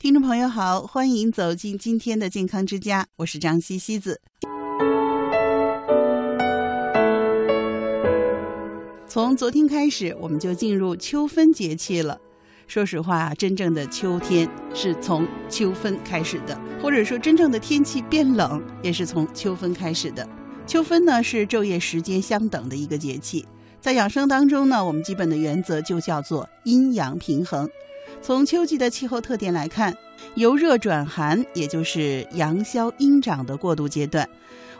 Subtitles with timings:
[0.00, 4.18] 听众朋友好，欢迎走进今天的健康之家，我是张西西子。
[9.06, 12.18] 从昨天开始，我们就进入秋分节气了。
[12.66, 20.26] 说实话，真正的秋天是从秋分开始的，或者说真正的天气变冷也是从秋分开始的。
[20.66, 23.46] 秋分呢是昼夜时间相等的一个节气，
[23.82, 27.68] 在养生当中呢，我们基本的原则就叫做阴阳平衡。
[28.22, 29.96] 从秋季的气候特点来看，
[30.34, 34.28] 由热转寒，也就是阳消阴长的过渡阶段，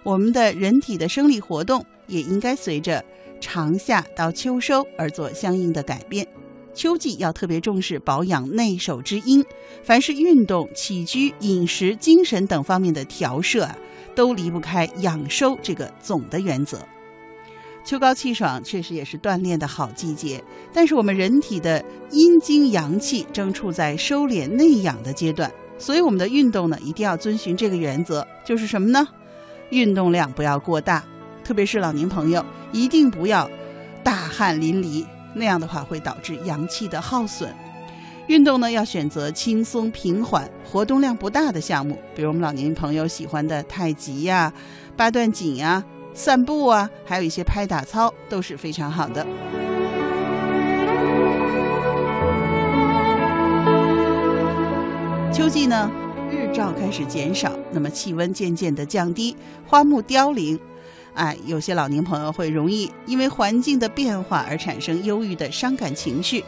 [0.02, 3.04] 我们的人体的生理活动也应该随着
[3.40, 6.26] 长夏到秋收而做相应的改变。
[6.72, 9.44] 秋季要特别重视保养内守之阴，
[9.82, 13.76] 凡是运动、起居、饮食、精神等方面的调摄啊，
[14.14, 16.78] 都离不开养收这个总的原则。
[17.82, 29.06] 秋高气爽确实也是锻炼的好季节，但是我们人体的阴经阳气正处在收敛内养的阶段，所以我们的运动呢一定要遵循这个原则，就是什么呢？
[29.70, 31.02] 运动量不要过大，
[31.42, 33.50] 特别是老年朋友，一定不要
[34.04, 37.52] 大汗淋漓，那样的话会导致阳气的耗损。
[38.28, 44.52] 运动呢要选择轻松平缓、活动量不大的项目，比如我们老年朋友喜欢的太极呀、
[44.96, 45.82] 八段锦呀。
[46.12, 49.26] 散步啊，还有一些拍打操都是非常好的。
[55.32, 55.90] 秋季呢，
[56.30, 59.34] 日照开始减少，那么气温渐渐的降低，
[59.66, 60.58] 花木凋零，
[61.14, 66.44] 哎，有些老年朋友会容易因为环境的变化而产生忧郁的伤感情绪。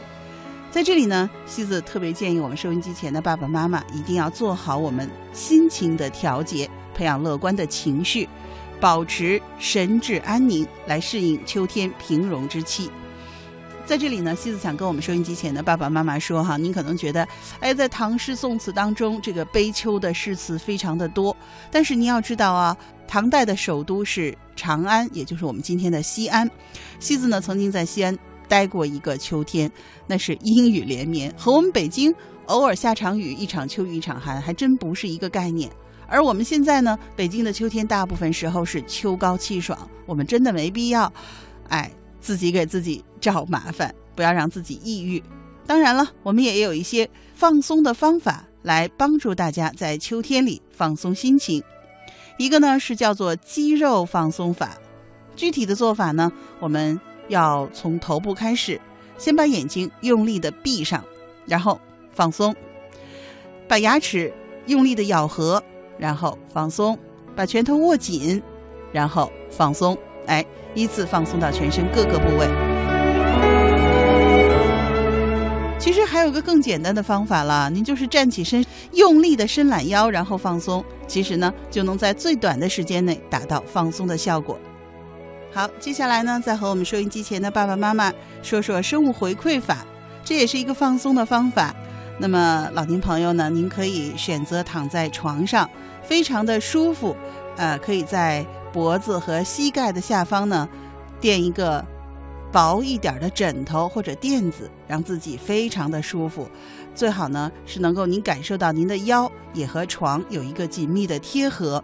[0.69, 8.27] 在这里呢，西子特别建议我们收音机前的爸爸妈妈一定要做好我们心情的调节，培养乐观的情绪。
[8.83, 12.91] 保持神志安宁，来适应秋天平容之气。
[13.85, 17.25] 在这里呢，西子想跟我们收音机前的爸爸妈妈说哈，您可能觉得，
[17.61, 21.33] 哎，在唐诗宋词当中，这个悲秋的诗词非常的多。
[21.71, 22.75] 但是您要知道啊，
[23.07, 26.45] 唐代的首都是长安，也就是我们今天的西安。
[26.99, 28.13] 西子呢，曾经在西安
[28.49, 29.71] 待过一个秋天，
[30.05, 32.13] 那是阴雨连绵，和我们北京
[32.47, 35.71] 偶尔下场雨，一场秋雨一场寒，还真不是一个概念。
[36.13, 41.11] 而我们现在呢，北京的秋天大部分时候是秋高气爽，我们真的没必要，
[41.69, 41.91] 哎，
[42.21, 45.23] 自己给自己找麻烦，不要让自己抑郁。
[45.65, 51.63] 当然了，我们也有一些放松的方法来帮助大家在秋天里放松心情。
[52.37, 54.77] 一个呢是叫做肌肉放松法，
[55.35, 58.79] 具体的做法呢，我们要从头部开始，
[59.17, 61.03] 先把眼睛用力的闭上，
[61.47, 61.81] 然后
[62.11, 62.55] 放松，
[63.67, 64.31] 把牙齿
[64.67, 65.63] 用力的咬合。
[66.03, 66.99] 然后放松，
[67.33, 68.43] 把拳头握紧，
[68.91, 72.45] 然后放松，哎，依次放松到全身各个部位。
[75.79, 80.83] 其实还有个更简单的方法了，您就是站起身，用力的伸懒腰，然后放松。
[81.07, 84.59] 其实呢，就能在最短的时间内达到放松的效果。
[85.53, 88.11] 好，接下来呢，再和我们收音机前的爸爸妈妈
[88.41, 89.85] 说说生物回馈法，
[90.21, 91.73] 这也是一个放松的方法。
[92.19, 95.69] 那么老年朋友呢，您可以选择躺在床上，
[96.03, 97.15] 非常的舒服，
[97.57, 100.69] 呃，可以在脖子和膝盖的下方呢
[101.19, 101.83] 垫一个
[102.51, 106.47] 薄一点的枕头或者垫子，让自己非常的舒服。
[106.95, 111.83] 最好呢是能够您感受到您的腰也和床有一个紧密的贴合，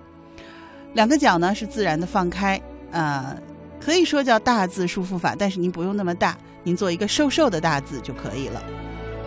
[0.93, 2.61] 两个脚呢是自然的放开，
[2.91, 3.35] 呃，
[3.79, 8.61] 可以说叫大字舒服法，但是您不用那么大，您做一个瘦瘦的大字就可以了。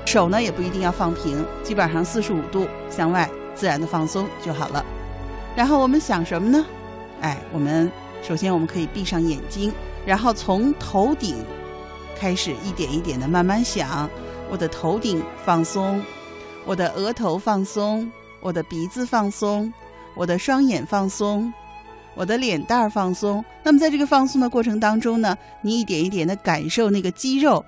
[0.05, 4.85] 手呢也不一定要放平，基本上四十五度向外，自然的放松就好了。
[5.57, 6.65] 然后我们想什么呢？
[7.21, 7.91] 哎，我们
[8.23, 9.73] 首先我们可以闭上眼睛，
[10.05, 11.37] 然后从头顶
[12.19, 14.09] 开始一点一点的慢慢想，
[14.51, 16.03] 我的头顶放松，
[16.65, 19.73] 我的额头放松，我的鼻子放松，
[20.15, 21.53] 我的双眼放松，
[22.15, 23.45] 我的脸蛋儿放松。
[23.63, 27.65] 那么在这个放松的过程当中呢，你一点一点的感受那个肌肉，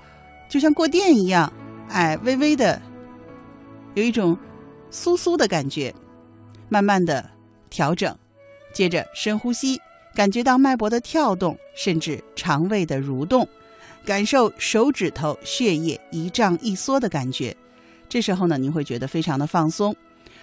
[0.48, 1.52] 就像过电一样。
[1.88, 2.80] 哎，微微的，
[3.94, 4.36] 有一种
[4.90, 5.94] 酥酥的感觉，
[6.69, 7.31] 慢慢的
[7.70, 8.16] 调整，
[8.72, 9.81] 接着深呼吸，
[10.14, 13.48] 感觉到脉搏的跳动，甚至肠胃的蠕动，
[14.04, 17.56] 感受手指头血液一胀一缩的感觉。
[18.08, 19.94] 这时候呢，您会觉得非常的放松。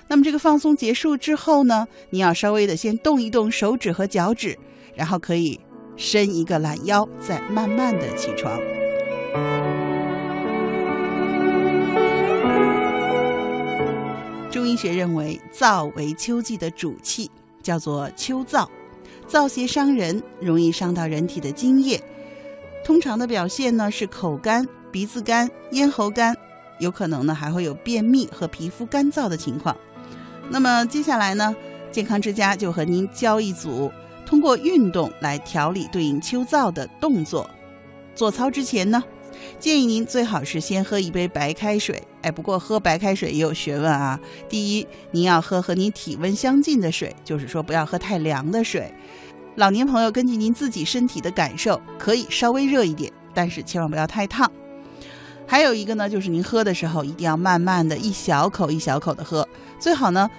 [0.08, 4.58] 那么这个放松结束之后呢，你要稍微的先动一动手指和脚趾，
[4.96, 5.60] 然后可以
[5.96, 8.60] 伸一个懒腰，再慢慢的起床。
[14.72, 17.30] 医学认为，燥为秋季的主气，
[17.62, 18.66] 叫做秋燥。
[19.28, 22.02] 燥邪伤人，容易伤到人体的津液。
[22.86, 26.34] 通常的表现呢是口干、鼻子干、咽喉干，
[26.80, 29.76] 有可能呢还会有便秘和皮肤干燥的情况。
[30.50, 31.54] 那么接下来呢，
[31.92, 33.92] 健康之家就和您教一组
[34.26, 37.50] 通过运动来调理对应秋燥的动作。
[38.16, 39.04] 做操之前呢，
[39.60, 42.02] 建议您最好是先喝一杯白开水。
[42.22, 44.20] 哎，不过喝白开水也有学问啊。
[44.48, 48.94] 第一，您要喝和您体温相近的水，就是说不要喝太凉的水。
[49.56, 54.50] 老年朋友根据您自己身体的感受，可以稍微热一点，但是千万不要太烫。
[55.46, 59.46] 还有一个呢，就是您喝的时候一定要慢慢的一小口一小口的喝，
[59.78, 60.30] 最好呢，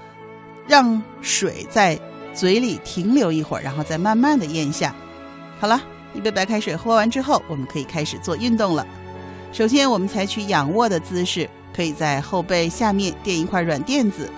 [0.67, 2.01] 让水在
[2.33, 4.95] 嘴里停留一会儿，然后再慢慢的咽下。
[5.61, 5.83] 好了，
[6.15, 8.87] 一杯白开水喝完之后，我们可以开始做运动了。
[9.53, 14.31] 首先，我们采取仰卧的姿势，可以在后背下面垫一块软垫子，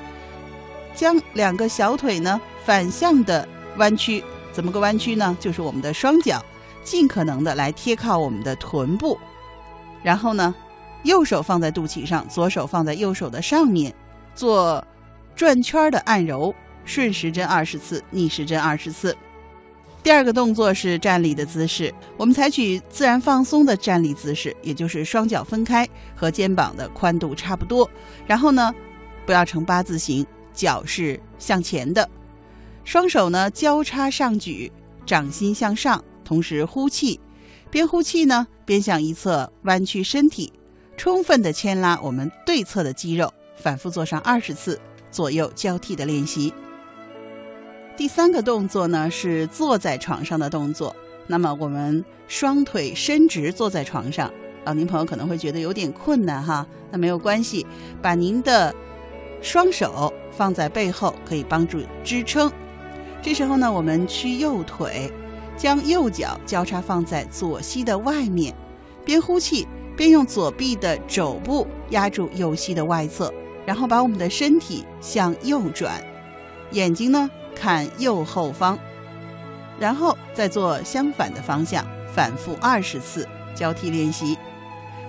[0.94, 4.24] 将两个小腿呢反向的弯曲。
[4.52, 5.36] 怎么个弯曲呢？
[5.40, 6.44] 就是我们的双脚
[6.82, 9.18] 尽可能的来贴靠我们的臀部，
[10.02, 10.54] 然后呢。
[11.04, 13.94] 右手放在肚脐上，左手放在右手的上面，
[14.34, 14.82] 做
[15.36, 16.54] 转圈的按揉，
[16.86, 19.14] 顺时针二十次，逆时针二十次。
[20.04, 27.90] 第二个动作是站立的姿势，我们采取自然放松的站立姿势，也就是双脚分开，和肩膀的宽度差不多。
[28.26, 28.74] 然后呢，
[29.24, 32.06] 不要呈八字形，脚是向前的，
[32.84, 34.70] 双手呢交叉上举，
[35.06, 37.18] 掌心向上，同时呼气，
[37.70, 40.52] 边呼气呢边向一侧弯曲身体。
[40.98, 44.78] 充分的牵拉我们对侧的肌肉，反复做上二十次
[45.10, 46.52] 左右交替的练习。
[47.96, 50.94] 第三个动作呢是坐在床上的动作。
[51.26, 54.30] 那么我们双腿伸直坐在床上，
[54.64, 57.66] 老年朋友可能会觉得有点困难哈，那没有关系，
[58.02, 58.74] 把您的
[59.40, 62.50] 双手放在背后，可以帮助支撑。
[63.22, 65.10] 这时候呢，我们屈右腿，
[65.56, 68.54] 将右脚交叉放在左膝的外面，
[69.04, 69.66] 边呼气。
[69.96, 73.32] 边用左臂的肘部压住右膝的外侧，
[73.64, 76.02] 然后把我们的身体向右转，
[76.72, 78.78] 眼睛呢看右后方，
[79.78, 81.84] 然后再做相反的方向，
[82.14, 84.36] 反复二十次交替练习。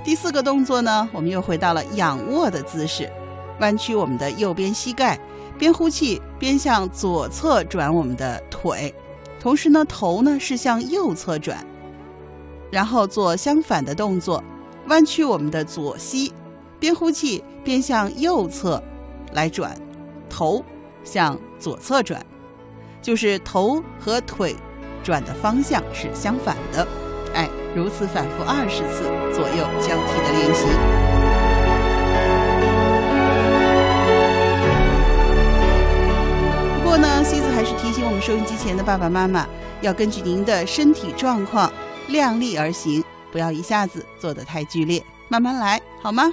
[0.03, 3.11] 第四个动作呢，我们又回到了仰卧的姿势，
[3.59, 5.19] 弯曲我们的右边膝盖，
[5.57, 8.93] 边呼气边向左侧转我们的腿，
[9.39, 11.65] 同时呢头呢是向右侧转，
[12.71, 14.43] 然后做相反的动作。
[14.87, 16.31] 弯曲我们的左膝，
[16.79, 18.79] 边呼气边向右侧
[19.33, 19.75] 来转，
[20.29, 20.63] 头
[21.03, 22.23] 向左侧转，
[23.05, 24.55] 就是头和腿
[25.03, 26.87] 转的方向是相反的。
[27.35, 30.65] 哎，如此反复二十次左右交替的练习。
[36.83, 39.45] 不过呢，西子还是提醒我们收音机前的爸爸妈妈，
[39.81, 41.71] 要根据您的身体状况
[42.07, 43.03] 量力而行。
[43.31, 46.23] 不要一下子做的太剧烈，慢慢来，好吗？